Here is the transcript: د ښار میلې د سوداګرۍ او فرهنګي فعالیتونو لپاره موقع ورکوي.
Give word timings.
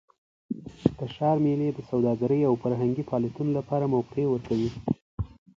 د 0.97 0.99
ښار 1.13 1.37
میلې 1.45 1.69
د 1.73 1.79
سوداګرۍ 1.89 2.41
او 2.45 2.53
فرهنګي 2.63 3.03
فعالیتونو 3.09 3.51
لپاره 3.59 3.91
موقع 3.95 4.23
ورکوي. 4.29 4.69